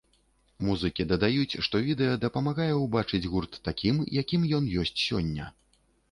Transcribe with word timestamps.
Музыкі 0.67 1.03
дадаюць, 1.09 1.59
што 1.65 1.81
відэа 1.87 2.13
дапамагае 2.23 2.69
ўбачыць 2.85 3.21
гурт 3.33 3.59
такім, 3.67 3.99
якім 4.21 4.47
ён 4.61 4.71
ёсць 4.85 4.95
сёння. 5.09 5.45